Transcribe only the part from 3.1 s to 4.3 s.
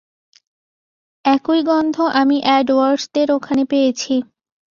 দের ওখানে পেয়েছি।